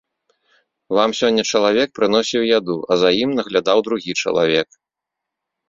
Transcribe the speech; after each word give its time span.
Вам 0.99 1.13
сёння 1.19 1.43
чалавек 1.51 1.89
прыносіў 1.99 2.41
яду, 2.57 2.77
а 2.91 2.99
за 3.03 3.09
ім 3.21 3.37
наглядаў 3.43 3.77
другі 3.91 4.19
чалавек. 4.21 4.69